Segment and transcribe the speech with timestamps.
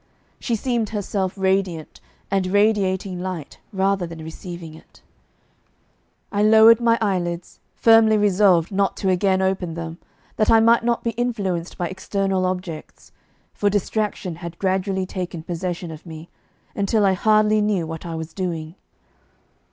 [0.39, 2.01] She seemed herself radiant,
[2.31, 5.03] and radiating light rather than receiving it.
[6.31, 9.99] I lowered my eyelids, firmly resolved not to again open them,
[10.37, 13.11] that I might not be influenced by external objects,
[13.53, 16.29] for distraction had gradually taken possession of me
[16.75, 18.73] until I hardly knew what I was doing.